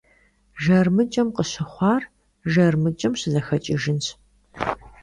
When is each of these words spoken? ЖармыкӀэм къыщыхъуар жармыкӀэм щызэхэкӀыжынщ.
ЖармыкӀэм 0.63 1.27
къыщыхъуар 1.35 2.03
жармыкӀэм 2.51 3.13
щызэхэкӀыжынщ. 3.19 4.05